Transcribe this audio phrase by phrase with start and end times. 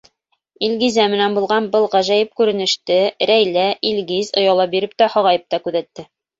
[0.67, 2.99] Илгизә менән булған был ғәжәйеп күренеште
[3.33, 6.11] Рәйлә, Илгиз ояла биреп тә, һағайып та күҙәтте.